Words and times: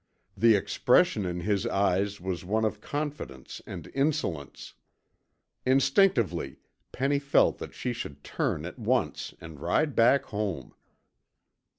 The 0.35 0.55
expression 0.55 1.27
in 1.27 1.45
the 1.45 1.69
eyes 1.71 2.19
was 2.19 2.43
one 2.43 2.65
of 2.65 2.81
confidence 2.81 3.61
and 3.67 3.87
insolence. 3.93 4.73
Instinctively, 5.63 6.57
Penny 6.91 7.19
felt 7.19 7.59
that 7.59 7.75
she 7.75 7.93
should 7.93 8.23
turn 8.23 8.65
at 8.65 8.79
once 8.79 9.35
and 9.39 9.59
ride 9.59 9.95
back 9.95 10.23
home. 10.25 10.73